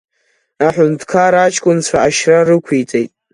[0.65, 3.11] Аҳәынҭқар аҷкәынцәа ашьра рықәиҵеит.